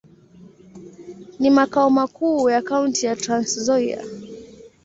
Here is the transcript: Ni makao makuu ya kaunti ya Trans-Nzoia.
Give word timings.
Ni 1.39 1.49
makao 1.49 1.89
makuu 1.89 2.49
ya 2.49 2.61
kaunti 2.61 3.05
ya 3.05 3.15
Trans-Nzoia. 3.15 4.05